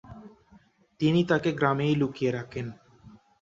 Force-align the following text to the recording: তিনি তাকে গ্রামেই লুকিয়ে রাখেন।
তিনি 0.99 1.21
তাকে 1.23 1.49
গ্রামেই 1.51 1.93
লুকিয়ে 1.95 2.31
রাখেন। 2.31 2.67